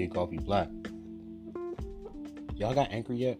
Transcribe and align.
Kid 0.00 0.14
Coffee 0.14 0.38
Black. 0.38 0.70
Y'all 2.56 2.72
got 2.72 2.90
Anchor 2.90 3.12
yet? 3.12 3.38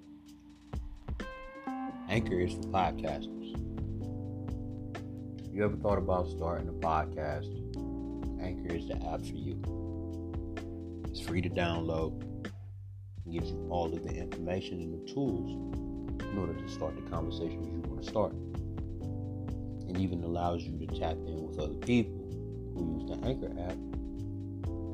Anchor 2.11 2.39
is 2.39 2.53
for 2.53 2.61
podcasters. 2.65 3.57
You 5.51 5.65
ever 5.65 5.75
thought 5.77 5.97
about 5.97 6.29
starting 6.29 6.69
a 6.69 6.73
podcast? 6.73 7.49
Anchor 8.43 8.75
is 8.75 8.89
the 8.89 8.97
app 9.07 9.23
for 9.23 9.37
you. 9.37 9.57
It's 11.09 11.23
free 11.23 11.41
to 11.41 11.49
download. 11.49 12.23
Gives 13.33 13.53
you 13.53 13.67
all 13.71 13.87
of 13.95 14.05
the 14.05 14.15
information 14.15 14.83
and 14.83 14.93
the 14.93 15.11
tools 15.11 15.53
in 16.21 16.37
order 16.37 16.53
to 16.53 16.69
start 16.69 16.95
the 16.95 17.11
conversations 17.11 17.69
you 17.69 17.81
want 17.91 18.03
to 18.03 18.07
start. 18.11 18.33
And 19.89 19.97
even 19.97 20.23
allows 20.25 20.63
you 20.65 20.77
to 20.87 20.87
tap 20.89 21.13
in 21.27 21.43
with 21.49 21.59
other 21.59 21.73
people 21.73 22.19
who 22.75 23.01
use 23.01 23.09
the 23.09 23.27
Anchor 23.27 23.51
app 23.59 23.90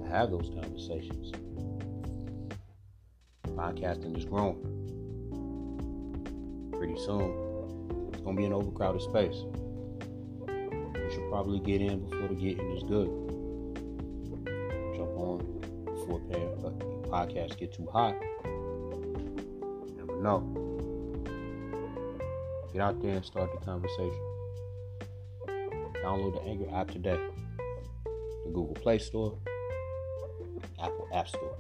have 0.06 0.30
those 0.30 0.50
conversations. 0.50 1.32
Podcasting 3.48 4.16
is 4.16 4.24
growing. 4.24 4.60
Pretty 6.72 6.96
soon, 6.98 8.10
it's 8.12 8.20
gonna 8.22 8.36
be 8.36 8.44
an 8.44 8.52
overcrowded 8.52 9.02
space. 9.02 9.44
You 10.46 11.10
should 11.10 11.28
probably 11.30 11.60
get 11.60 11.80
in 11.80 12.08
before 12.08 12.28
the 12.28 12.34
getting 12.34 12.70
is 12.76 12.82
good. 12.82 13.08
Jump 14.96 15.16
on 15.16 15.38
before 15.84 16.20
the 16.28 16.70
podcast 17.08 17.56
get 17.58 17.72
too 17.72 17.86
hot. 17.86 18.14
Never 19.97 20.20
know. 20.20 20.41
Get 22.72 22.82
out 22.82 23.00
there 23.00 23.16
and 23.16 23.25
start 23.25 23.50
the 23.58 23.64
conversation. 23.64 24.20
Download 26.04 26.34
the 26.34 26.42
Anchor 26.42 26.75
app 26.75 26.91
today. 26.91 27.19
The 28.44 28.50
Google 28.52 28.75
Play 28.75 28.98
Store, 28.98 29.38
App 31.16 31.28
Store. 31.28 31.56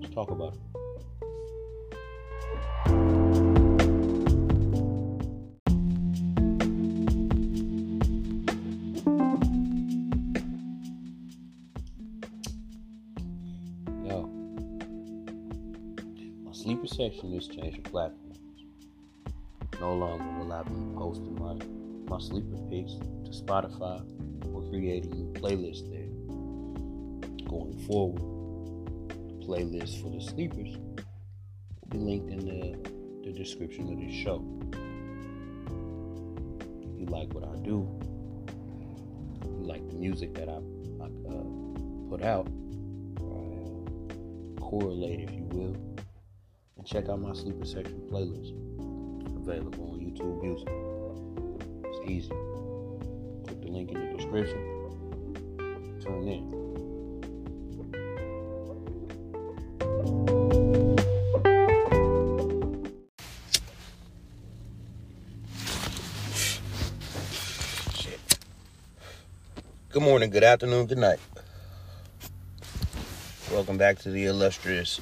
Let's 0.00 0.12
talk 0.12 0.32
about 0.32 0.54
it. 0.54 0.60
Yo, 14.04 14.28
my 16.42 16.52
sleeper 16.52 16.88
section 16.88 17.32
has 17.34 17.46
changed 17.46 17.84
platforms. 17.84 18.40
No 19.80 19.94
longer 19.94 20.24
will 20.36 20.52
I 20.52 20.64
be 20.64 20.74
posting 20.96 21.38
my, 21.38 21.54
my 22.08 22.18
sleeper 22.20 22.58
picks 22.68 22.94
to 22.94 23.30
Spotify 23.30 24.04
or 24.52 24.68
creating 24.68 25.10
new 25.12 25.32
playlists 25.40 25.88
there. 25.88 26.01
Going 27.52 27.78
forward, 27.86 28.22
the 29.28 29.34
playlist 29.44 30.00
for 30.02 30.08
the 30.08 30.22
sleepers 30.22 30.74
will 30.78 31.88
be 31.90 31.98
linked 31.98 32.30
in 32.30 32.46
the, 32.46 32.78
the 33.26 33.30
description 33.38 33.92
of 33.92 34.00
this 34.00 34.14
show. 34.14 34.42
If 36.80 36.98
you 36.98 37.04
like 37.10 37.34
what 37.34 37.44
I 37.44 37.54
do, 37.56 37.86
you 39.44 39.66
like 39.66 39.86
the 39.86 39.96
music 39.96 40.32
that 40.32 40.48
I, 40.48 40.62
I 41.02 41.08
uh, 41.28 41.44
put 42.08 42.22
out, 42.22 42.48
uh, 43.18 44.58
correlate 44.58 45.20
if 45.20 45.32
you 45.32 45.44
will, 45.50 45.76
and 46.78 46.86
check 46.86 47.10
out 47.10 47.20
my 47.20 47.34
sleeper 47.34 47.66
section 47.66 48.00
playlist 48.10 48.54
available 49.36 49.90
on 49.92 50.00
YouTube 50.00 50.42
Music. 50.42 50.68
It's 51.84 52.10
easy. 52.10 52.32
Click 53.44 53.60
the 53.60 53.68
link 53.68 53.90
in 53.92 54.00
the 54.00 54.16
description. 54.16 54.58
Tune 56.00 56.28
in. 56.28 56.61
Good 70.02 70.08
morning, 70.08 70.30
good 70.30 70.42
afternoon, 70.42 70.86
good 70.86 70.98
night. 70.98 71.20
Welcome 73.52 73.78
back 73.78 74.00
to 74.00 74.10
the 74.10 74.24
illustrious 74.24 75.00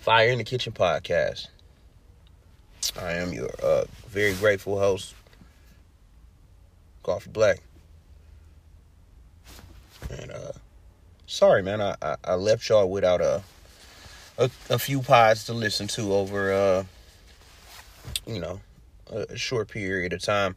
Fire 0.00 0.30
in 0.30 0.38
the 0.38 0.44
Kitchen 0.44 0.72
podcast. 0.72 1.48
I 2.98 3.12
am 3.12 3.34
your 3.34 3.50
uh, 3.62 3.84
very 4.08 4.32
grateful 4.32 4.78
host, 4.78 5.14
Coffee 7.02 7.28
Black. 7.28 7.58
And 10.08 10.30
uh, 10.30 10.52
sorry, 11.26 11.62
man, 11.62 11.82
I, 11.82 11.96
I, 12.00 12.16
I 12.24 12.34
left 12.36 12.66
y'all 12.70 12.88
without 12.88 13.20
a, 13.20 13.42
a 14.38 14.50
a 14.70 14.78
few 14.78 15.02
pods 15.02 15.44
to 15.44 15.52
listen 15.52 15.86
to 15.88 16.14
over 16.14 16.50
uh, 16.50 16.84
you 18.26 18.40
know 18.40 18.58
a, 19.12 19.36
short 19.36 19.68
period 19.68 20.14
of 20.14 20.22
time. 20.22 20.56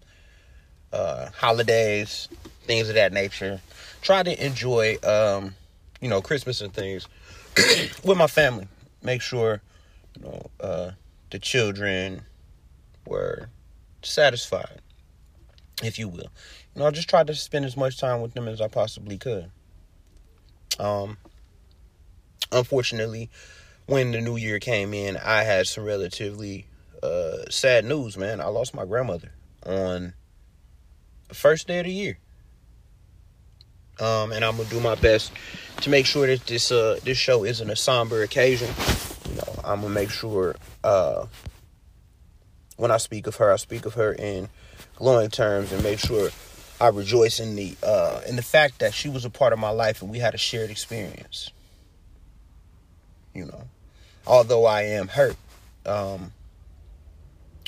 Uh, 0.94 1.30
holidays, 1.36 2.30
things 2.70 2.88
of 2.88 2.94
that 2.94 3.12
nature. 3.12 3.60
Try 4.04 4.22
to 4.22 4.46
enjoy 4.46 4.98
um, 5.04 5.56
you 6.02 6.08
know 6.08 6.22
Christmas 6.22 6.62
and 6.62 6.72
things 6.72 7.08
with 8.04 8.16
my 8.18 8.28
family. 8.28 8.68
Make 9.02 9.24
sure 9.24 9.60
you 10.16 10.22
know 10.22 10.50
uh, 10.62 10.92
the 11.32 11.40
children 11.40 12.22
were 13.08 13.50
satisfied, 14.04 14.82
if 15.82 15.98
you 15.98 16.08
will. 16.08 16.30
You 16.76 16.82
know, 16.82 16.86
I 16.86 16.92
just 16.92 17.10
tried 17.10 17.26
to 17.28 17.34
spend 17.34 17.66
as 17.66 17.76
much 17.76 17.98
time 17.98 18.22
with 18.22 18.36
them 18.36 18.48
as 18.48 18.62
I 18.62 18.68
possibly 18.68 19.18
could. 19.18 19.50
Um, 20.78 21.18
unfortunately, 22.52 23.32
when 23.88 24.12
the 24.12 24.22
new 24.22 24.38
year 24.38 24.60
came 24.60 24.94
in, 24.94 25.18
I 25.18 25.42
had 25.42 25.66
some 25.66 25.86
relatively 25.86 26.68
uh, 27.02 27.50
sad 27.50 27.84
news, 27.84 28.16
man. 28.16 28.40
I 28.40 28.46
lost 28.46 28.76
my 28.76 28.86
grandmother 28.86 29.32
on 29.66 30.14
the 31.30 31.34
first 31.34 31.68
day 31.68 31.80
of 31.80 31.86
the 31.86 31.92
year. 31.92 32.20
Um, 34.00 34.32
and 34.32 34.46
I'm 34.46 34.58
gonna 34.58 34.70
do 34.70 34.80
my 34.80 34.96
best 34.96 35.32
to 35.82 35.90
make 35.90 36.06
sure 36.06 36.28
that 36.28 36.46
this 36.46 36.72
uh 36.72 37.00
this 37.04 37.18
show 37.18 37.44
isn't 37.44 37.70
a 37.70 37.76
somber 37.76 38.24
occasion. 38.24 38.70
You 39.30 39.36
know, 39.36 39.62
I'm 39.64 39.82
gonna 39.82 39.94
make 39.94 40.10
sure 40.10 40.56
uh 40.84 41.26
when 42.78 42.92
I 42.92 42.98
speak 42.98 43.28
of 43.28 43.36
her, 43.36 43.52
I 43.52 43.58
speak 43.58 43.86
of 43.86 43.96
her 43.96 44.14
in 44.14 44.48
glowing 44.96 45.30
terms 45.30 45.72
and 45.74 45.84
make 45.84 46.00
sure 46.00 46.30
I 46.80 46.88
rejoice 46.88 47.42
in 47.42 47.56
the 47.56 47.76
uh, 47.84 48.22
in 48.26 48.38
the 48.38 48.42
fact 48.42 48.80
that 48.80 48.94
she 48.94 49.10
was 49.10 49.26
a 49.26 49.30
part 49.30 49.52
of 49.52 49.60
my 49.60 49.70
life 49.70 50.02
and 50.02 50.10
we 50.10 50.20
had 50.20 50.34
a 50.34 50.38
shared 50.38 50.70
experience. 50.70 51.52
You 53.34 53.46
know, 53.46 53.64
although 54.26 54.66
I 54.66 54.84
am 54.84 55.10
hurt, 55.10 55.36
um, 55.86 56.32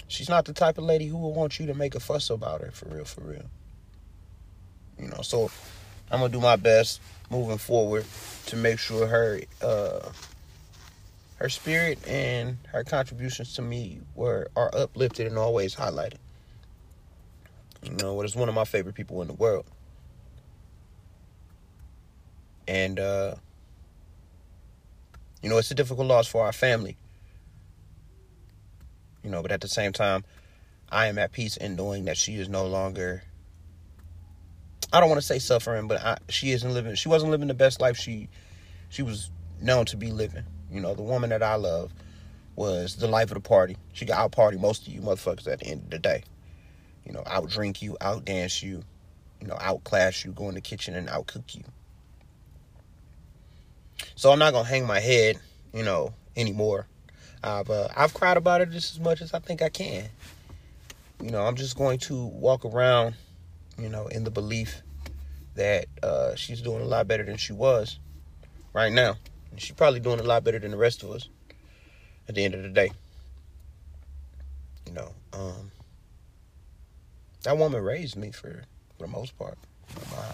she's 0.08 0.30
not 0.30 0.46
the 0.46 0.54
type 0.54 0.78
of 0.78 0.86
lady 0.86 1.08
who 1.08 1.18
will 1.18 1.34
want 1.34 1.60
you 1.60 1.66
to 1.68 1.74
make 1.74 1.94
a 1.94 2.00
fuss 2.00 2.30
about 2.30 2.62
her 2.62 2.72
for 2.72 2.88
real, 2.88 3.06
for 3.06 3.22
real. 3.22 3.50
You 4.98 5.10
know, 5.10 5.22
so 5.24 5.52
I'm 6.12 6.20
gonna 6.20 6.32
do 6.32 6.42
my 6.42 6.58
best 6.58 7.00
moving 7.30 7.58
forward 7.58 8.06
to 8.48 8.58
make 8.58 8.78
sure 8.80 9.08
her 9.08 9.40
uh, 9.62 10.10
her 11.38 11.50
spirit 11.50 12.06
and 12.06 12.58
her 12.68 12.84
contributions 12.84 13.56
to 13.56 13.62
me 13.62 14.02
were 14.14 14.50
are 14.56 14.70
uplifted 14.76 15.26
and 15.26 15.38
always 15.38 15.74
highlighted. 15.74 16.18
You 17.82 17.94
know, 17.94 18.22
is 18.22 18.36
one 18.36 18.50
of 18.50 18.54
my 18.54 18.66
favorite 18.66 18.94
people 18.94 19.22
in 19.22 19.28
the 19.28 19.34
world. 19.34 19.66
And 22.68 23.00
uh 23.00 23.36
you 25.42 25.50
know, 25.50 25.58
it's 25.58 25.72
a 25.72 25.76
difficult 25.76 26.08
loss 26.08 26.28
for 26.28 26.46
our 26.46 26.54
family. 26.54 26.98
You 29.24 29.32
know, 29.32 29.42
but 29.42 29.52
at 29.52 29.62
the 29.62 29.68
same 29.68 29.94
time, 29.94 30.24
I 30.92 31.08
am 31.08 31.18
at 31.18 31.32
peace 31.32 31.58
in 31.58 31.76
knowing 31.76 32.06
that 32.06 32.18
she 32.18 32.36
is 32.36 32.50
no 32.50 32.68
longer 32.68 33.24
I 34.94 35.00
don't 35.00 35.10
want 35.10 35.22
to 35.22 35.26
say 35.26 35.40
suffering, 35.40 35.88
but 35.88 36.02
I, 36.02 36.18
she 36.30 36.52
isn't 36.52 36.74
living 36.74 36.96
she 36.96 37.10
wasn't 37.10 37.32
living 37.32 37.48
the 37.48 37.54
best 37.54 37.80
life 37.82 37.98
she 37.98 38.28
she 38.90 39.04
was 39.04 39.30
known 39.62 39.86
to 39.86 39.98
be 39.98 40.12
living. 40.12 40.44
You 40.72 40.82
know, 40.82 40.94
the 40.94 41.04
woman 41.04 41.30
that 41.30 41.44
I 41.44 41.56
love 41.56 41.94
was 42.56 42.96
the 42.98 43.08
life 43.08 43.32
of 43.32 43.36
the 43.36 43.48
party. 43.48 43.78
She 43.94 44.06
got 44.06 44.20
out 44.20 44.32
party 44.32 44.58
most 44.58 44.88
of 44.88 44.94
you 44.94 45.02
motherfuckers 45.02 45.48
at 45.48 45.60
the 45.60 45.68
end 45.68 45.84
of 45.86 45.90
the 45.92 46.00
day. 46.00 46.24
You 47.06 47.14
know, 47.14 47.24
out 47.26 47.50
drink 47.50 47.82
you, 47.82 47.98
out 48.02 48.26
dance 48.26 48.62
you, 48.62 48.84
you 49.40 49.48
know, 49.48 49.58
outclass 49.60 50.24
you, 50.24 50.32
go 50.32 50.50
in 50.50 50.56
the 50.56 50.62
kitchen 50.62 50.96
and 50.96 51.10
out 51.10 51.28
cook 51.28 51.56
you. 51.56 51.64
So 54.16 54.32
I'm 54.32 54.40
not 54.40 54.54
gonna 54.54 54.68
hang 54.68 54.86
my 54.86 55.00
head, 55.00 55.40
you 55.74 55.84
know, 55.84 56.14
anymore. 56.36 56.88
I've 57.44 57.70
uh, 57.70 57.88
I've 57.96 58.14
cried 58.14 58.38
about 58.38 58.62
it 58.62 58.72
just 58.72 58.94
as 58.94 59.00
much 59.00 59.22
as 59.22 59.34
I 59.34 59.40
think 59.40 59.62
I 59.62 59.70
can. 59.70 60.10
You 61.22 61.32
know, 61.32 61.42
I'm 61.42 61.56
just 61.56 61.78
going 61.78 62.00
to 62.00 62.26
walk 62.26 62.66
around, 62.66 63.16
you 63.82 63.90
know, 63.90 64.08
in 64.08 64.24
the 64.24 64.32
belief 64.32 64.82
that 65.56 65.86
uh, 66.04 66.36
she's 66.36 66.62
doing 66.62 66.82
a 66.82 66.86
lot 66.86 67.08
better 67.08 67.24
than 67.24 67.38
she 67.38 67.54
was 67.54 68.00
right 68.74 68.92
now. 68.92 69.16
And 69.52 69.60
she's 69.60 69.76
probably 69.76 70.00
doing 70.00 70.20
a 70.20 70.24
lot 70.24 70.44
better 70.44 70.60
than 70.60 70.72
the 70.72 70.78
rest 70.78 71.04
of 71.04 71.12
us 71.12 71.28
at 72.30 72.36
the 72.36 72.46
end 72.46 72.56
of 72.56 72.64
the 72.64 72.70
day. 72.70 72.92
You 74.86 74.94
know, 74.94 75.14
um, 75.34 75.72
that 77.44 77.58
woman 77.58 77.84
raised 77.84 78.16
me 78.16 78.32
for, 78.32 78.64
for 78.98 79.06
the 79.06 79.08
most 79.08 79.38
part. 79.38 79.58
My, 80.12 80.26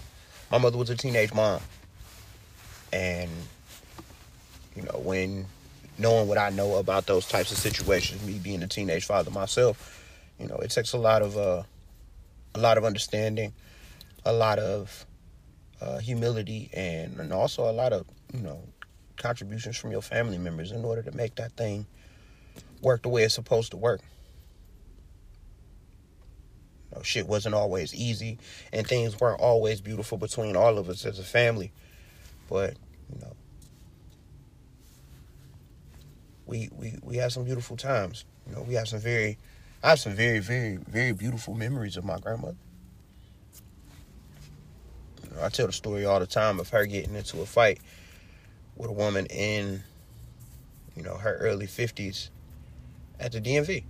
my 0.52 0.58
mother 0.58 0.78
was 0.78 0.90
a 0.90 0.96
teenage 0.96 1.32
mom. 1.32 1.60
And, 2.92 3.30
you 4.76 4.82
know, 4.82 5.00
when 5.02 5.46
knowing 5.98 6.28
what 6.28 6.38
I 6.38 6.50
know 6.50 6.76
about 6.76 7.06
those 7.06 7.26
types 7.26 7.50
of 7.50 7.58
situations, 7.58 8.24
me 8.24 8.38
being 8.38 8.62
a 8.62 8.68
teenage 8.68 9.04
father 9.04 9.30
myself, 9.30 10.04
you 10.38 10.46
know, 10.46 10.56
it 10.56 10.70
takes 10.70 10.92
a 10.92 10.98
lot 10.98 11.22
of 11.22 11.36
uh, 11.36 11.62
a 12.54 12.58
lot 12.58 12.78
of 12.78 12.84
understanding, 12.84 13.52
a 14.24 14.32
lot 14.32 14.58
of 14.58 15.06
uh, 15.80 15.98
humility, 15.98 16.70
and 16.72 17.18
and 17.18 17.32
also 17.32 17.68
a 17.68 17.72
lot 17.72 17.92
of 17.92 18.06
you 18.32 18.40
know 18.40 18.60
contributions 19.16 19.76
from 19.76 19.90
your 19.90 20.02
family 20.02 20.38
members 20.38 20.72
in 20.72 20.84
order 20.84 21.02
to 21.02 21.12
make 21.12 21.34
that 21.36 21.52
thing 21.52 21.86
work 22.82 23.02
the 23.02 23.08
way 23.08 23.22
it's 23.22 23.34
supposed 23.34 23.70
to 23.72 23.76
work. 23.76 24.00
You 26.90 26.96
know, 26.96 27.02
shit 27.02 27.26
wasn't 27.26 27.54
always 27.54 27.94
easy, 27.94 28.38
and 28.72 28.86
things 28.86 29.18
weren't 29.20 29.40
always 29.40 29.80
beautiful 29.80 30.18
between 30.18 30.56
all 30.56 30.78
of 30.78 30.88
us 30.88 31.04
as 31.04 31.18
a 31.18 31.24
family, 31.24 31.72
but 32.48 32.76
you 33.12 33.20
know 33.20 33.34
we 36.48 36.70
we 36.76 36.98
we 37.02 37.16
had 37.16 37.30
some 37.30 37.44
beautiful 37.44 37.76
times. 37.76 38.24
You 38.48 38.56
know, 38.56 38.62
we 38.62 38.74
had 38.74 38.88
some 38.88 38.98
very, 38.98 39.38
I 39.82 39.90
have 39.90 40.00
some 40.00 40.14
very 40.14 40.40
very 40.40 40.76
very 40.76 41.12
beautiful 41.12 41.54
memories 41.54 41.96
of 41.96 42.04
my 42.04 42.18
grandmother. 42.18 42.56
You 45.22 45.36
know, 45.36 45.44
I 45.44 45.48
tell 45.50 45.66
the 45.66 45.72
story 45.72 46.04
all 46.04 46.18
the 46.18 46.26
time 46.26 46.58
of 46.58 46.70
her 46.70 46.84
getting 46.86 47.14
into 47.14 47.40
a 47.40 47.46
fight 47.46 47.80
with 48.76 48.90
a 48.90 48.92
woman 48.92 49.26
in, 49.26 49.82
you 50.96 51.02
know, 51.02 51.16
her 51.16 51.36
early 51.36 51.66
fifties 51.66 52.30
at 53.20 53.32
the 53.32 53.40
DMV. 53.40 53.84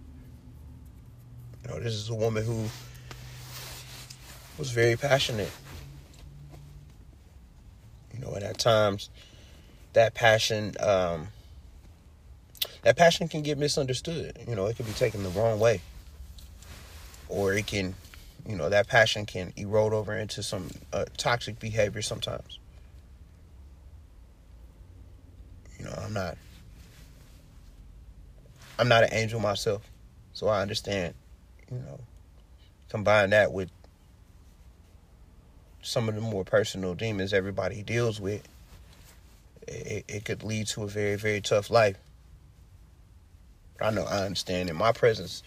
You 1.62 1.68
know, 1.68 1.80
this 1.80 1.94
is 1.94 2.08
a 2.10 2.14
woman 2.14 2.44
who 2.44 2.66
was 4.58 4.70
very 4.70 4.96
passionate. 4.96 5.50
You 8.12 8.20
know, 8.20 8.32
and 8.32 8.44
at 8.44 8.58
times 8.58 9.10
that 9.92 10.14
passion 10.14 10.74
um, 10.80 11.28
that 12.82 12.96
passion 12.96 13.28
can 13.28 13.42
get 13.42 13.58
misunderstood. 13.58 14.38
You 14.46 14.54
know, 14.54 14.66
it 14.66 14.76
can 14.76 14.86
be 14.86 14.92
taken 14.92 15.22
the 15.22 15.30
wrong 15.30 15.58
way. 15.58 15.80
Or 17.28 17.52
it 17.52 17.66
can, 17.66 17.94
you 18.46 18.56
know, 18.56 18.68
that 18.68 18.88
passion 18.88 19.26
can 19.26 19.52
erode 19.56 19.92
over 19.92 20.16
into 20.16 20.42
some 20.42 20.70
uh, 20.92 21.04
toxic 21.16 21.58
behavior 21.58 22.02
sometimes. 22.02 22.58
You 25.78 25.84
know, 25.84 25.94
I'm 26.02 26.12
not 26.12 26.36
I'm 28.78 28.88
not 28.88 29.02
an 29.04 29.10
angel 29.12 29.40
myself. 29.40 29.82
So 30.32 30.46
I 30.46 30.62
understand, 30.62 31.14
you 31.70 31.78
know, 31.78 31.98
combine 32.88 33.30
that 33.30 33.52
with 33.52 33.70
some 35.82 36.08
of 36.08 36.14
the 36.14 36.20
more 36.20 36.44
personal 36.44 36.94
demons 36.94 37.32
everybody 37.32 37.82
deals 37.82 38.20
with, 38.20 38.46
it, 39.66 40.04
it 40.08 40.24
could 40.24 40.44
lead 40.44 40.66
to 40.68 40.84
a 40.84 40.86
very, 40.86 41.16
very 41.16 41.40
tough 41.40 41.70
life. 41.70 41.96
I 43.80 43.90
know 43.90 44.04
I 44.04 44.24
understand 44.24 44.68
in 44.70 44.76
my 44.76 44.92
presence, 44.92 45.42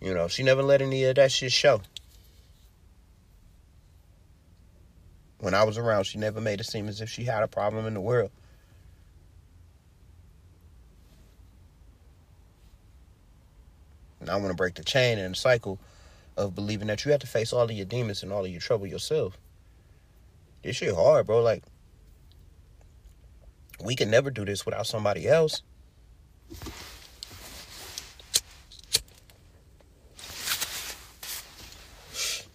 you 0.00 0.12
know, 0.12 0.28
she 0.28 0.42
never 0.42 0.62
let 0.62 0.82
any 0.82 1.04
of 1.04 1.16
that 1.16 1.32
shit 1.32 1.52
show. 1.52 1.80
When 5.38 5.54
I 5.54 5.64
was 5.64 5.78
around, 5.78 6.04
she 6.04 6.18
never 6.18 6.40
made 6.40 6.60
it 6.60 6.64
seem 6.64 6.88
as 6.88 7.00
if 7.00 7.08
she 7.08 7.24
had 7.24 7.42
a 7.42 7.48
problem 7.48 7.86
in 7.86 7.94
the 7.94 8.00
world. 8.00 8.30
And 14.20 14.30
I 14.30 14.36
want 14.36 14.48
to 14.48 14.54
break 14.54 14.74
the 14.74 14.84
chain 14.84 15.18
and 15.18 15.34
the 15.34 15.38
cycle 15.38 15.78
of 16.36 16.54
believing 16.54 16.88
that 16.88 17.04
you 17.04 17.10
have 17.10 17.20
to 17.20 17.26
face 17.26 17.52
all 17.52 17.64
of 17.64 17.72
your 17.72 17.84
demons 17.84 18.22
and 18.22 18.32
all 18.32 18.44
of 18.44 18.50
your 18.50 18.60
trouble 18.60 18.86
yourself. 18.86 19.36
This 20.62 20.76
shit 20.76 20.94
hard, 20.94 21.26
bro. 21.26 21.42
Like, 21.42 21.62
we 23.84 23.94
can 23.94 24.10
never 24.10 24.30
do 24.30 24.46
this 24.46 24.64
without 24.64 24.86
somebody 24.86 25.28
else. 25.28 25.62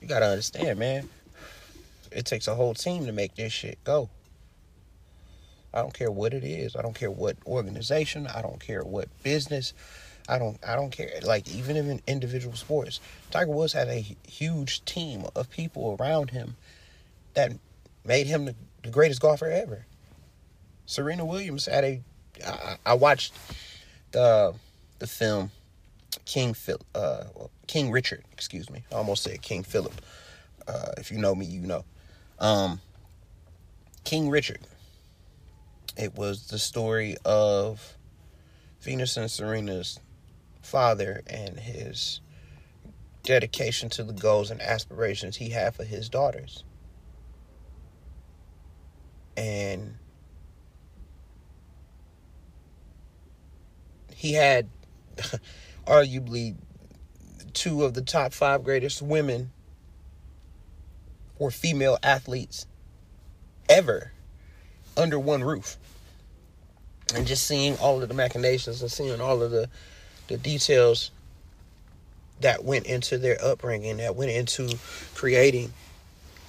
Gotta 0.09 0.25
understand, 0.25 0.79
man. 0.79 1.07
It 2.11 2.25
takes 2.25 2.47
a 2.47 2.55
whole 2.55 2.73
team 2.73 3.05
to 3.05 3.11
make 3.11 3.35
this 3.35 3.53
shit 3.53 3.81
go. 3.83 4.09
I 5.73 5.81
don't 5.81 5.93
care 5.93 6.11
what 6.11 6.33
it 6.33 6.43
is. 6.43 6.75
I 6.75 6.81
don't 6.81 6.95
care 6.95 7.11
what 7.11 7.37
organization. 7.45 8.25
I 8.27 8.41
don't 8.41 8.59
care 8.59 8.83
what 8.83 9.07
business. 9.21 9.73
I 10.27 10.39
don't. 10.39 10.57
I 10.67 10.75
don't 10.75 10.91
care. 10.91 11.11
Like 11.23 11.47
even 11.53 11.77
in 11.77 12.01
individual 12.07 12.55
sports, 12.55 12.99
Tiger 13.31 13.51
Woods 13.51 13.73
had 13.73 13.87
a 13.87 14.03
huge 14.27 14.83
team 14.85 15.25
of 15.35 15.49
people 15.49 15.95
around 15.99 16.31
him 16.31 16.55
that 17.35 17.53
made 18.03 18.27
him 18.27 18.45
the, 18.45 18.55
the 18.83 18.89
greatest 18.89 19.21
golfer 19.21 19.47
ever. 19.47 19.85
Serena 20.85 21.25
Williams 21.25 21.67
had 21.67 21.83
a. 21.83 22.01
I, 22.45 22.77
I 22.85 22.93
watched 22.95 23.33
the 24.11 24.55
the 24.97 25.07
film 25.07 25.51
King 26.29 26.53
Phil, 26.53 26.79
uh, 26.93 27.23
King 27.65 27.89
Richard, 27.89 28.23
excuse 28.31 28.69
me. 28.69 28.83
I 28.91 28.95
almost 28.97 29.23
said 29.23 29.41
King 29.41 29.63
Philip. 29.63 29.99
Uh, 30.67 30.91
if 30.99 31.11
you 31.11 31.17
know 31.17 31.33
me, 31.33 31.47
you 31.47 31.61
know. 31.61 31.83
Um, 32.37 32.81
King 34.03 34.29
Richard. 34.29 34.59
It 35.97 36.13
was 36.13 36.45
the 36.49 36.59
story 36.59 37.17
of 37.25 37.97
Venus 38.79 39.17
and 39.17 39.31
Serena's 39.31 39.99
father 40.61 41.23
and 41.25 41.59
his 41.59 42.21
dedication 43.23 43.89
to 43.89 44.03
the 44.03 44.13
goals 44.13 44.51
and 44.51 44.61
aspirations 44.61 45.37
he 45.37 45.49
had 45.49 45.73
for 45.73 45.83
his 45.83 46.09
daughters. 46.09 46.63
And 49.35 49.95
he 54.13 54.33
had 54.33 54.69
arguably 55.89 56.55
two 57.53 57.83
of 57.83 57.93
the 57.93 58.01
top 58.01 58.31
five 58.31 58.63
greatest 58.63 59.01
women 59.01 59.51
or 61.39 61.51
female 61.51 61.97
athletes 62.03 62.67
ever 63.67 64.11
under 64.95 65.19
one 65.19 65.43
roof. 65.43 65.77
And 67.15 67.25
just 67.25 67.47
seeing 67.47 67.75
all 67.77 68.01
of 68.01 68.07
the 68.07 68.13
machinations 68.13 68.81
and 68.81 68.91
seeing 68.91 69.19
all 69.19 69.41
of 69.41 69.49
the, 69.49 69.67
the 70.27 70.37
details 70.37 71.09
that 72.41 72.63
went 72.63 72.85
into 72.85 73.17
their 73.17 73.43
upbringing, 73.43 73.97
that 73.97 74.15
went 74.15 74.31
into 74.31 74.77
creating 75.15 75.73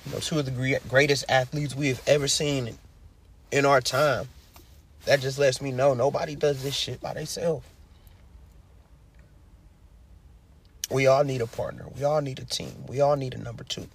you 0.06 0.12
know, 0.12 0.18
two 0.18 0.38
of 0.38 0.44
the 0.44 0.80
greatest 0.88 1.24
athletes 1.28 1.74
we 1.74 1.88
have 1.88 2.02
ever 2.06 2.28
seen 2.28 2.76
in 3.50 3.64
our 3.64 3.80
time. 3.80 4.28
That 5.06 5.20
just 5.20 5.38
lets 5.38 5.62
me 5.62 5.72
know 5.72 5.94
nobody 5.94 6.36
does 6.36 6.62
this 6.62 6.74
shit 6.74 7.00
by 7.00 7.14
themselves. 7.14 7.64
We 10.90 11.06
all 11.06 11.24
need 11.24 11.40
a 11.40 11.46
partner. 11.46 11.86
We 11.96 12.04
all 12.04 12.20
need 12.20 12.40
a 12.40 12.44
team. 12.44 12.74
We 12.88 13.00
all 13.00 13.16
need 13.16 13.34
a 13.34 13.38
number 13.38 13.64
two. 13.64 13.88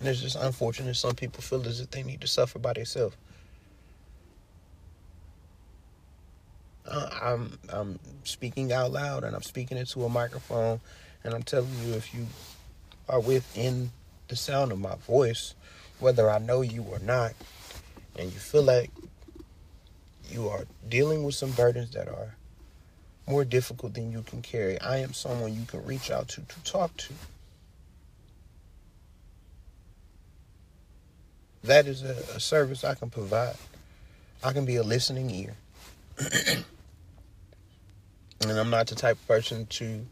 And 0.00 0.08
it's 0.08 0.20
just 0.20 0.36
unfortunate 0.36 0.96
some 0.96 1.14
people 1.14 1.42
feel 1.42 1.66
as 1.66 1.80
if 1.80 1.90
they 1.90 2.02
need 2.02 2.20
to 2.22 2.26
suffer 2.26 2.58
by 2.58 2.72
themselves. 2.74 3.16
Uh, 6.86 7.08
I'm 7.22 7.58
I'm 7.70 7.98
speaking 8.24 8.72
out 8.72 8.92
loud 8.92 9.24
and 9.24 9.34
I'm 9.34 9.42
speaking 9.42 9.78
into 9.78 10.04
a 10.04 10.08
microphone 10.08 10.80
and 11.24 11.32
I'm 11.32 11.42
telling 11.42 11.70
you 11.82 11.94
if 11.94 12.14
you 12.14 12.26
are 13.08 13.20
within 13.20 13.90
the 14.28 14.36
sound 14.36 14.72
of 14.72 14.78
my 14.78 14.96
voice, 14.96 15.54
whether 16.00 16.28
I 16.28 16.38
know 16.38 16.60
you 16.60 16.82
or 16.82 16.98
not, 16.98 17.32
and 18.18 18.30
you 18.30 18.38
feel 18.38 18.62
like 18.62 18.90
you 20.34 20.48
are 20.48 20.64
dealing 20.88 21.22
with 21.22 21.34
some 21.34 21.52
burdens 21.52 21.92
that 21.92 22.08
are 22.08 22.34
more 23.26 23.44
difficult 23.44 23.94
than 23.94 24.12
you 24.12 24.22
can 24.22 24.42
carry, 24.42 24.78
I 24.80 24.98
am 24.98 25.14
someone 25.14 25.54
you 25.54 25.64
can 25.64 25.84
reach 25.86 26.10
out 26.10 26.28
to 26.28 26.42
to 26.42 26.64
talk 26.64 26.94
to. 26.98 27.14
That 31.62 31.86
is 31.86 32.02
a, 32.02 32.14
a 32.36 32.40
service 32.40 32.84
I 32.84 32.94
can 32.94 33.08
provide. 33.08 33.56
I 34.42 34.52
can 34.52 34.66
be 34.66 34.76
a 34.76 34.82
listening 34.82 35.30
ear. 35.30 35.54
and 38.42 38.58
I'm 38.58 38.68
not 38.68 38.88
the 38.88 38.94
type 38.94 39.16
of 39.16 39.26
person 39.26 39.64
to 39.66 40.04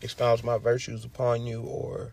expound 0.00 0.44
my 0.44 0.58
virtues 0.58 1.04
upon 1.04 1.46
you 1.46 1.62
or 1.62 2.12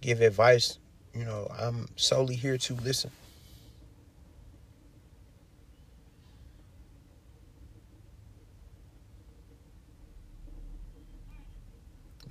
give 0.00 0.20
advice. 0.20 0.78
You 1.12 1.24
know, 1.24 1.50
I'm 1.58 1.88
solely 1.96 2.36
here 2.36 2.56
to 2.58 2.74
listen. 2.74 3.10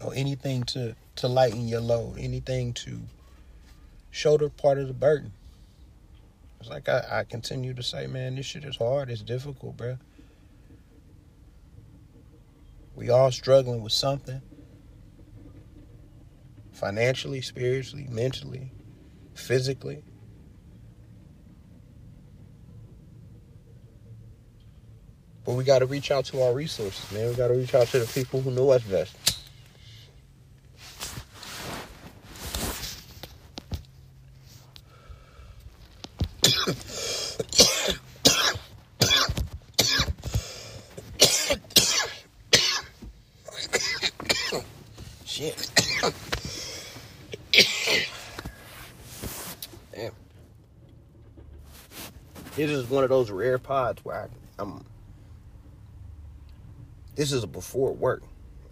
Or 0.09 0.15
anything 0.15 0.63
to 0.63 0.95
to 1.15 1.27
lighten 1.27 1.67
your 1.67 1.81
load, 1.81 2.15
anything 2.17 2.73
to 2.73 2.99
shoulder 4.11 4.49
part 4.49 4.77
of 4.77 4.87
the 4.87 4.93
burden. 4.93 5.31
It's 6.59 6.69
like 6.69 6.89
I, 6.89 7.03
I 7.11 7.23
continue 7.23 7.73
to 7.73 7.83
say, 7.83 8.07
man, 8.07 8.35
this 8.35 8.45
shit 8.45 8.65
is 8.65 8.77
hard. 8.77 9.09
It's 9.09 9.21
difficult, 9.21 9.77
bro. 9.77 9.97
We 12.95 13.09
all 13.09 13.31
struggling 13.31 13.81
with 13.81 13.93
something. 13.93 14.41
Financially, 16.73 17.41
spiritually, 17.41 18.07
mentally, 18.09 18.71
physically. 19.33 20.03
But 25.45 25.53
we 25.55 25.63
got 25.63 25.79
to 25.79 25.85
reach 25.85 26.11
out 26.11 26.25
to 26.25 26.41
our 26.43 26.53
resources, 26.53 27.11
man. 27.11 27.29
We 27.29 27.35
got 27.35 27.47
to 27.47 27.55
reach 27.55 27.73
out 27.73 27.87
to 27.87 27.99
the 27.99 28.05
people 28.05 28.41
who 28.41 28.51
know 28.51 28.69
us 28.69 28.83
best. 28.83 29.15
Shit. 45.25 45.71
Damn. 49.95 50.11
This 52.55 52.69
one 52.89 53.03
of 53.03 53.09
those 53.09 53.31
rare 53.31 53.57
pods 53.57 54.03
where 54.03 54.23
I, 54.23 54.27
I'm. 54.61 54.85
This 57.15 57.31
is 57.31 57.43
a 57.43 57.47
before 57.47 57.93
work. 57.93 58.23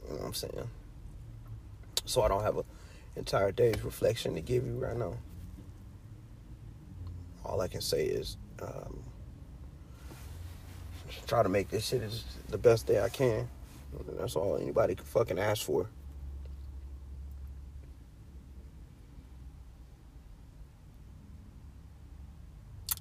You 0.08 0.14
know 0.14 0.20
what 0.22 0.28
I'm 0.28 0.34
saying? 0.34 0.70
So 2.06 2.22
I 2.22 2.28
don't 2.28 2.44
have 2.44 2.58
an 2.58 2.64
entire 3.16 3.52
day's 3.52 3.84
reflection 3.84 4.36
to 4.36 4.42
give 4.42 4.66
you 4.66 4.74
right 4.74 4.96
now. 4.96 5.14
All 7.44 7.60
I 7.62 7.68
can 7.68 7.82
say 7.82 8.06
is 8.06 8.38
um, 8.62 9.04
try 11.26 11.44
to 11.44 11.50
make 11.50 11.70
this 11.70 11.88
shit 11.88 12.02
as 12.02 12.24
the 12.50 12.58
best 12.58 12.88
day 12.88 13.02
I 13.02 13.10
can. 13.10 13.48
That's 14.20 14.36
all 14.36 14.58
anybody 14.58 14.96
can 14.96 15.06
fucking 15.06 15.40
ask 15.40 15.66
for. 15.66 15.88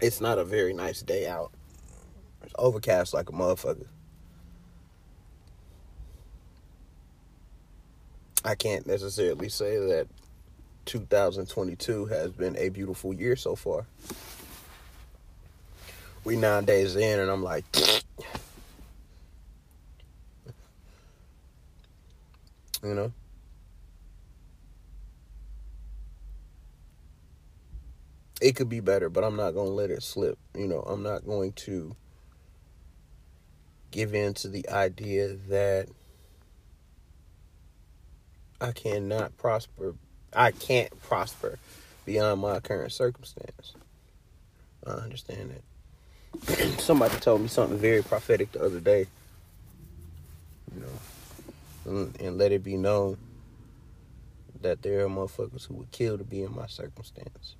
It's 0.00 0.20
not 0.20 0.38
a 0.38 0.44
very 0.44 0.74
nice 0.74 1.00
day 1.02 1.26
out. 1.26 1.52
It's 2.42 2.54
overcast 2.58 3.14
like 3.14 3.30
a 3.30 3.32
motherfucker. 3.32 3.86
I 8.44 8.54
can't 8.54 8.86
necessarily 8.86 9.48
say 9.48 9.76
that 9.78 10.06
2022 10.84 12.06
has 12.06 12.30
been 12.30 12.56
a 12.56 12.68
beautiful 12.68 13.12
year 13.12 13.36
so 13.36 13.56
far. 13.56 13.86
We 16.24 16.36
nine 16.36 16.64
days 16.64 16.94
in, 16.94 17.18
and 17.18 17.30
I'm 17.30 17.42
like, 17.42 17.64
you 22.82 22.94
know. 22.94 23.12
It 28.46 28.54
could 28.54 28.68
be 28.68 28.78
better, 28.78 29.08
but 29.08 29.24
I'm 29.24 29.34
not 29.34 29.54
going 29.54 29.66
to 29.66 29.74
let 29.74 29.90
it 29.90 30.04
slip. 30.04 30.38
You 30.54 30.68
know, 30.68 30.78
I'm 30.78 31.02
not 31.02 31.26
going 31.26 31.52
to 31.54 31.96
give 33.90 34.14
in 34.14 34.34
to 34.34 34.48
the 34.48 34.68
idea 34.68 35.34
that 35.48 35.88
I 38.60 38.70
cannot 38.70 39.36
prosper. 39.36 39.96
I 40.32 40.52
can't 40.52 40.96
prosper 41.02 41.58
beyond 42.04 42.40
my 42.40 42.60
current 42.60 42.92
circumstance. 42.92 43.74
I 44.86 44.90
understand 44.92 45.50
that. 45.50 46.58
Somebody 46.80 47.16
told 47.16 47.40
me 47.40 47.48
something 47.48 47.78
very 47.78 48.04
prophetic 48.04 48.52
the 48.52 48.62
other 48.62 48.78
day. 48.78 49.08
You 50.72 50.82
know, 50.82 51.90
and, 51.90 52.20
and 52.20 52.38
let 52.38 52.52
it 52.52 52.62
be 52.62 52.76
known 52.76 53.16
that 54.62 54.82
there 54.82 55.04
are 55.04 55.08
motherfuckers 55.08 55.66
who 55.66 55.74
would 55.74 55.90
kill 55.90 56.16
to 56.16 56.22
be 56.22 56.44
in 56.44 56.54
my 56.54 56.68
circumstance. 56.68 57.56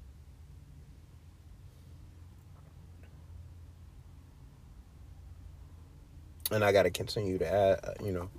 And 6.51 6.65
I 6.65 6.73
got 6.73 6.85
to 6.85 6.91
continue 6.91 7.39
to 7.39 7.47
add, 7.47 7.81
uh, 7.83 8.05
you 8.05 8.13
know, 8.13 8.31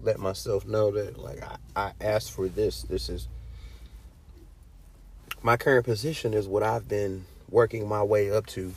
let 0.00 0.18
myself 0.18 0.66
know 0.66 0.92
that 0.92 1.18
like 1.18 1.42
I, 1.42 1.56
I 1.74 1.92
asked 2.00 2.32
for 2.32 2.48
this. 2.48 2.82
This 2.82 3.08
is 3.08 3.28
my 5.42 5.56
current 5.56 5.84
position 5.84 6.34
is 6.34 6.46
what 6.46 6.62
I've 6.62 6.88
been 6.88 7.24
working 7.50 7.88
my 7.88 8.02
way 8.02 8.30
up 8.30 8.46
to. 8.46 8.72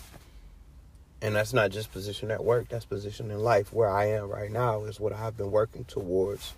And 1.21 1.35
that's 1.35 1.53
not 1.53 1.69
just 1.69 1.91
position 1.91 2.31
at 2.31 2.43
work, 2.43 2.69
that's 2.69 2.85
position 2.85 3.29
in 3.29 3.39
life. 3.39 3.71
Where 3.71 3.89
I 3.89 4.05
am 4.05 4.29
right 4.29 4.51
now 4.51 4.83
is 4.85 4.99
what 4.99 5.13
I've 5.13 5.37
been 5.37 5.51
working 5.51 5.83
towards 5.85 6.53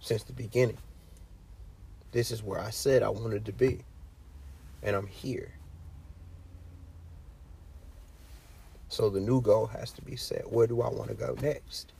since 0.00 0.24
the 0.24 0.32
beginning. 0.32 0.78
This 2.10 2.32
is 2.32 2.42
where 2.42 2.58
I 2.58 2.70
said 2.70 3.02
I 3.02 3.08
wanted 3.08 3.44
to 3.46 3.52
be. 3.52 3.84
And 4.82 4.96
I'm 4.96 5.06
here. 5.06 5.52
So 8.92 9.08
the 9.08 9.20
new 9.20 9.40
goal 9.40 9.68
has 9.68 9.90
to 9.92 10.02
be 10.02 10.16
set. 10.16 10.52
Where 10.52 10.66
do 10.66 10.82
I 10.82 10.90
want 10.90 11.08
to 11.08 11.14
go 11.14 11.34
next? 11.40 11.94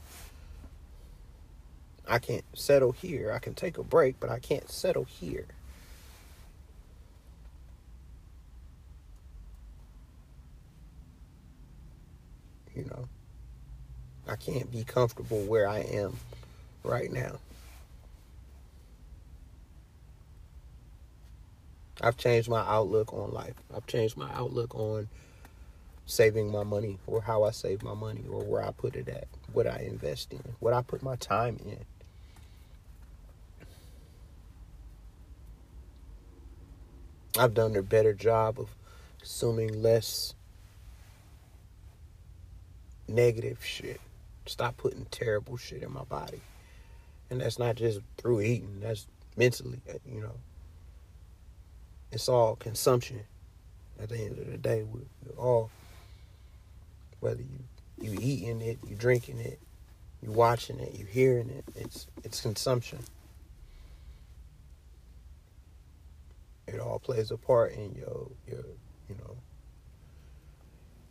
I 2.06 2.18
can't 2.18 2.44
settle 2.52 2.92
here. 2.92 3.32
I 3.32 3.38
can 3.38 3.54
take 3.54 3.78
a 3.78 3.82
break, 3.82 4.20
but 4.20 4.28
I 4.28 4.38
can't 4.38 4.70
settle 4.70 5.04
here. 5.04 5.46
You 12.76 12.84
know, 12.84 13.08
I 14.28 14.36
can't 14.36 14.70
be 14.70 14.84
comfortable 14.84 15.40
where 15.44 15.66
I 15.66 15.78
am 15.78 16.18
right 16.84 17.10
now. 17.10 17.38
I've 22.02 22.18
changed 22.18 22.50
my 22.50 22.60
outlook 22.60 23.14
on 23.14 23.32
life. 23.32 23.54
I've 23.74 23.86
changed 23.86 24.18
my 24.18 24.30
outlook 24.34 24.74
on 24.74 25.08
saving 26.12 26.52
my 26.52 26.62
money 26.62 26.98
or 27.06 27.22
how 27.22 27.44
I 27.44 27.50
save 27.50 27.82
my 27.82 27.94
money 27.94 28.24
or 28.30 28.44
where 28.44 28.62
I 28.62 28.70
put 28.70 28.96
it 28.96 29.08
at, 29.08 29.28
what 29.52 29.66
I 29.66 29.86
invest 29.88 30.32
in, 30.32 30.42
what 30.60 30.74
I 30.74 30.82
put 30.82 31.02
my 31.02 31.16
time 31.16 31.58
in. 31.64 31.84
I've 37.38 37.54
done 37.54 37.74
a 37.76 37.82
better 37.82 38.12
job 38.12 38.60
of 38.60 38.68
consuming 39.18 39.82
less 39.82 40.34
negative 43.08 43.64
shit. 43.64 44.00
Stop 44.44 44.76
putting 44.76 45.06
terrible 45.06 45.56
shit 45.56 45.82
in 45.82 45.92
my 45.92 46.04
body. 46.04 46.42
And 47.30 47.40
that's 47.40 47.58
not 47.58 47.76
just 47.76 48.00
through 48.18 48.42
eating, 48.42 48.80
that's 48.80 49.06
mentally, 49.36 49.80
uh, 49.88 49.94
you 50.06 50.20
know. 50.20 50.34
It's 52.10 52.28
all 52.28 52.56
consumption. 52.56 53.20
At 53.98 54.10
the 54.10 54.18
end 54.18 54.38
of 54.38 54.50
the 54.50 54.58
day, 54.58 54.82
we're, 54.82 55.00
we're 55.24 55.42
all, 55.42 55.70
whether 57.22 57.40
you 57.40 57.58
you 58.00 58.18
eating 58.20 58.60
it, 58.60 58.78
you 58.86 58.96
drinking 58.96 59.38
it, 59.38 59.60
you 60.20 60.32
watching 60.32 60.80
it, 60.80 60.94
you 60.94 61.04
hearing 61.06 61.50
it, 61.50 61.64
it's 61.76 62.08
it's 62.24 62.40
consumption. 62.40 62.98
It 66.66 66.80
all 66.80 66.98
plays 66.98 67.30
a 67.30 67.36
part 67.36 67.72
in 67.72 67.94
your 67.94 68.28
your 68.46 68.64
you 69.08 69.14
know 69.18 69.36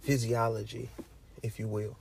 physiology, 0.01 0.89
if 1.41 1.60
you 1.60 1.68
will. 1.68 1.96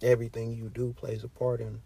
Everything 0.00 0.52
you 0.52 0.70
do 0.72 0.94
plays 0.96 1.24
a 1.24 1.28
part 1.28 1.60
in 1.60 1.80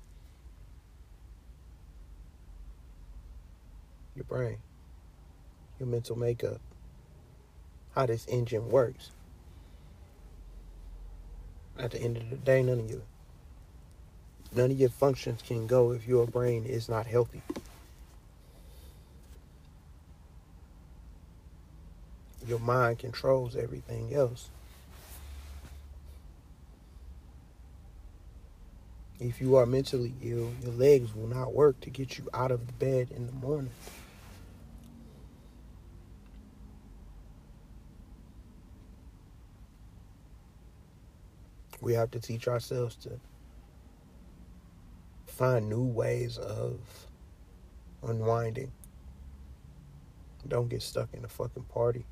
your 4.15 4.25
brain, 4.25 4.59
your 5.83 5.91
mental 5.91 6.17
makeup, 6.17 6.61
how 7.95 8.07
this 8.07 8.25
engine 8.29 8.71
works. 8.71 9.11
At 11.77 11.91
the 11.91 12.01
end 12.01 12.17
of 12.17 12.31
the 12.31 12.37
day, 12.37 12.63
none 12.63 12.79
of 12.79 12.89
you, 12.89 13.03
none 14.55 14.71
of 14.71 14.79
your 14.79 14.91
functions 14.91 15.43
can 15.43 15.67
go 15.67 15.91
if 15.91 16.07
your 16.07 16.27
brain 16.27 16.65
is 16.65 16.89
not 16.89 17.07
healthy. 17.07 17.43
Your 22.47 22.61
mind 22.61 23.01
controls 23.01 23.57
everything 23.57 24.15
else. 24.15 24.51
If 29.19 29.41
you 29.41 29.57
are 29.57 29.67
mentally 29.67 30.13
ill, 30.23 30.53
your 30.63 30.73
legs 30.73 31.15
will 31.15 31.29
not 31.29 31.55
work 31.55 31.81
to 31.81 31.91
get 31.91 32.19
you 32.19 32.29
out 32.35 32.51
of 32.51 32.67
the 32.67 32.73
bed 32.73 33.09
in 33.15 33.27
the 33.27 33.33
morning. 33.33 33.71
We 41.83 41.95
have 41.95 42.13
to 42.13 42.21
teach 42.21 42.47
ourselves 42.47 42.95
to 42.97 43.19
find 45.27 45.69
new 45.69 45.83
ways 45.83 46.39
of 46.39 46.79
unwinding. 48.05 48.71
Don't 50.47 50.69
get 50.69 50.83
stuck 50.83 51.13
in 51.13 51.25
a 51.25 51.29
fucking 51.29 51.65
party. 51.65 52.07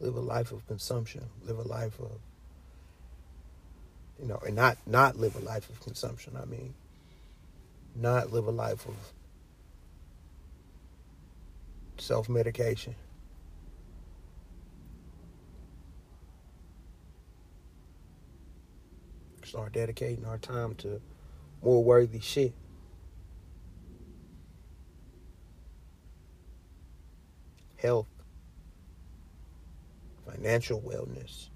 Live 0.00 0.16
a 0.16 0.20
life 0.20 0.50
of 0.50 0.66
consumption. 0.66 1.24
Live 1.44 1.58
a 1.58 1.62
life 1.62 1.98
of 2.00 2.18
you 4.20 4.26
know, 4.26 4.40
and 4.44 4.56
not 4.56 4.78
not 4.84 5.16
live 5.16 5.36
a 5.36 5.40
life 5.40 5.70
of 5.70 5.80
consumption. 5.80 6.36
I 6.40 6.44
mean, 6.44 6.74
not 7.94 8.32
live 8.32 8.48
a 8.48 8.50
life 8.50 8.86
of 8.88 8.96
self 11.98 12.28
medication. 12.28 12.96
Start 19.56 19.72
dedicating 19.72 20.26
our 20.26 20.36
time 20.36 20.74
to 20.74 21.00
more 21.62 21.82
worthy 21.82 22.20
shit. 22.20 22.52
Health, 27.78 28.06
financial 30.30 30.82
wellness, 30.82 31.48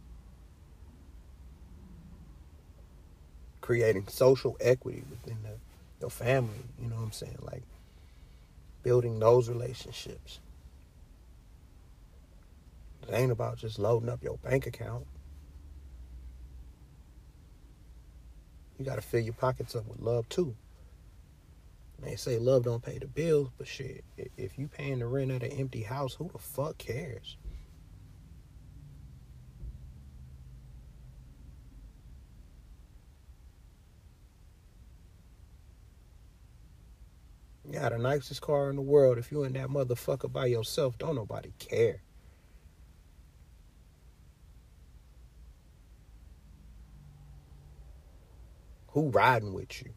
creating 3.60 4.08
social 4.08 4.56
equity 4.62 5.02
within 5.10 5.36
the, 5.42 5.58
your 6.00 6.08
family, 6.08 6.54
you 6.80 6.88
know 6.88 6.96
what 6.96 7.02
I'm 7.02 7.12
saying? 7.12 7.36
Like 7.42 7.64
building 8.82 9.18
those 9.18 9.50
relationships. 9.50 10.40
It 13.06 13.12
ain't 13.12 13.30
about 13.30 13.58
just 13.58 13.78
loading 13.78 14.08
up 14.08 14.22
your 14.22 14.38
bank 14.38 14.66
account. 14.66 15.04
You 18.80 18.86
got 18.86 18.94
to 18.94 19.02
fill 19.02 19.20
your 19.20 19.34
pockets 19.34 19.76
up 19.76 19.86
with 19.86 20.00
love 20.00 20.26
too. 20.30 20.56
They 22.02 22.16
say 22.16 22.38
love 22.38 22.64
don't 22.64 22.82
pay 22.82 22.98
the 22.98 23.06
bills, 23.06 23.50
but 23.58 23.68
shit, 23.68 24.04
if 24.38 24.58
you 24.58 24.68
paying 24.68 25.00
the 25.00 25.06
rent 25.06 25.30
at 25.30 25.42
an 25.42 25.52
empty 25.52 25.82
house, 25.82 26.14
who 26.14 26.30
the 26.32 26.38
fuck 26.38 26.78
cares? 26.78 27.36
You 37.66 37.78
got 37.78 37.92
the 37.92 37.98
nicest 37.98 38.40
car 38.40 38.70
in 38.70 38.76
the 38.76 38.82
world. 38.82 39.18
If 39.18 39.30
you 39.30 39.44
in 39.44 39.52
that 39.52 39.68
motherfucker 39.68 40.32
by 40.32 40.46
yourself, 40.46 40.96
don't 40.96 41.16
nobody 41.16 41.52
care. 41.58 42.00
Who 48.92 49.10
riding 49.10 49.54
with 49.54 49.82
you? 49.82 49.92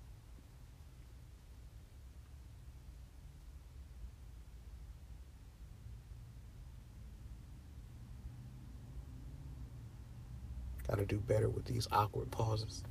Got 10.87 10.99
to 10.99 11.05
do 11.05 11.17
better 11.17 11.49
with 11.49 11.65
these 11.65 11.87
awkward 11.91 12.29
pauses. 12.29 12.83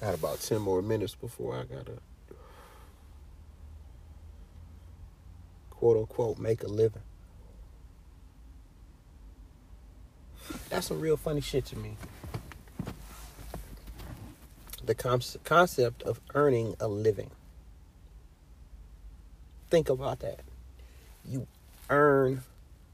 Got 0.00 0.14
about 0.14 0.40
10 0.40 0.60
more 0.60 0.82
minutes 0.82 1.14
before 1.14 1.54
I 1.56 1.62
got 1.62 1.86
to 1.86 1.98
quote 5.86 5.98
unquote 5.98 6.38
make 6.38 6.64
a 6.64 6.66
living. 6.66 7.02
That's 10.68 10.88
some 10.88 10.98
real 10.98 11.16
funny 11.16 11.40
shit 11.40 11.64
to 11.66 11.78
me. 11.78 11.96
The 14.84 14.96
concept 14.96 16.02
of 16.02 16.20
earning 16.34 16.74
a 16.80 16.88
living. 16.88 17.30
Think 19.70 19.88
about 19.88 20.18
that. 20.20 20.40
You 21.24 21.46
earn 21.88 22.42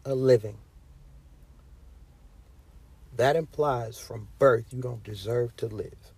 a 0.05 0.15
living. 0.15 0.59
That 3.17 3.37
implies 3.37 3.99
from 3.99 4.29
birth 4.39 4.67
you 4.71 4.83
don't 4.83 5.03
deserve 5.03 5.57
to 5.57 5.67
live. 5.67 6.13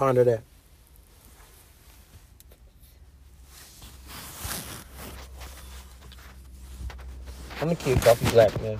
Ponder 0.00 0.24
that. 0.24 0.42
I'm 7.60 7.68
the 7.68 7.74
kid 7.74 8.00
Coffee 8.00 8.30
Black, 8.30 8.58
man. 8.62 8.78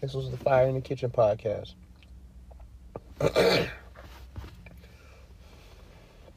This 0.00 0.14
was 0.14 0.30
the 0.30 0.36
Fire 0.36 0.68
in 0.68 0.76
the 0.76 0.80
Kitchen 0.80 1.10
podcast. 1.10 1.74
I 3.20 3.68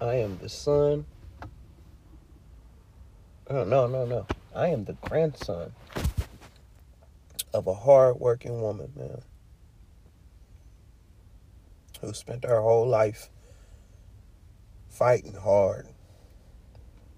am 0.02 0.40
the 0.42 0.50
son. 0.50 1.06
Oh, 3.48 3.64
no, 3.64 3.86
no, 3.86 4.08
no. 4.08 4.26
I 4.56 4.70
am 4.70 4.86
the 4.86 4.94
grandson 4.94 5.72
of 7.54 7.68
a 7.68 7.76
hard-working 7.76 8.60
woman, 8.60 8.92
man 8.96 9.22
who 12.02 12.14
spent 12.14 12.46
her 12.46 12.62
whole 12.62 12.88
life 12.88 13.30
fighting 14.90 15.34
hard, 15.34 15.88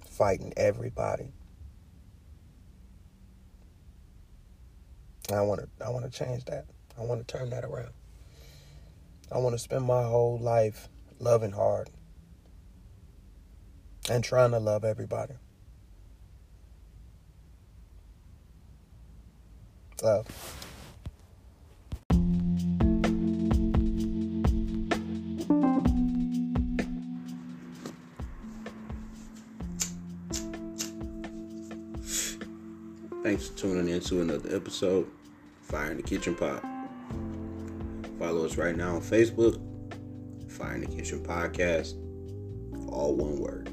fighting 0.10 0.54
everybody. 0.58 1.32
I 5.32 5.42
want 5.42 5.62
to 5.62 5.86
I 5.86 5.90
want 5.90 6.12
to 6.12 6.12
change 6.12 6.46
that. 6.46 6.66
I 6.98 7.04
want 7.04 7.26
to 7.26 7.38
turn 7.38 7.50
that 7.52 7.64
around. 7.64 7.94
I 9.32 9.38
want 9.38 9.54
to 9.54 9.60
spend 9.60 9.86
my 9.86 10.04
whole 10.04 10.40
life 10.40 10.90
loving 11.20 11.52
hard 11.52 11.90
and 14.10 14.24
trying 14.24 14.52
to 14.52 14.60
love 14.60 14.84
everybody. 14.84 15.36
Love. 20.02 20.26
Thanks 33.40 33.52
for 33.52 33.58
tuning 33.70 33.88
in 33.88 34.02
to 34.02 34.20
another 34.20 34.54
episode, 34.54 35.10
Fire 35.62 35.92
in 35.92 35.96
the 35.96 36.04
Kitchen 36.04 36.36
Pot. 36.36 36.62
Follow 38.20 38.44
us 38.44 38.58
right 38.58 38.76
now 38.76 38.96
on 38.96 39.02
Facebook, 39.02 39.58
Fire 40.52 40.76
in 40.76 40.82
the 40.82 40.88
Kitchen 40.88 41.24
Podcast, 41.24 41.94
all 42.92 43.16
one 43.16 43.38
word. 43.38 43.70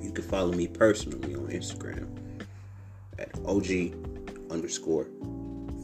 You 0.00 0.12
can 0.12 0.22
follow 0.22 0.52
me 0.52 0.68
personally 0.68 1.34
on 1.34 1.48
Instagram 1.48 2.06
at 3.18 3.28
OG 3.44 4.52
underscore 4.52 5.08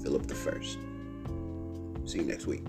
Philip 0.05 0.29
the 0.29 0.37
First. 0.37 0.79
See 2.05 2.19
you 2.19 2.25
next 2.25 2.47
week. 2.47 2.65